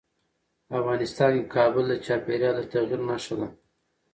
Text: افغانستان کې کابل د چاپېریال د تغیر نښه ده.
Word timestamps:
افغانستان 0.79 1.31
کې 1.37 1.51
کابل 1.55 1.83
د 1.89 1.93
چاپېریال 2.05 2.55
د 2.57 2.61
تغیر 2.71 2.99
نښه 3.09 3.35
ده. 3.39 3.47